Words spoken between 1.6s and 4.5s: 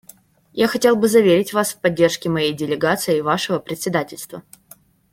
в поддержке моей делегацией Вашего председательства.